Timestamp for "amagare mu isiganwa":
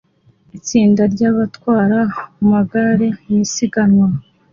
2.41-4.07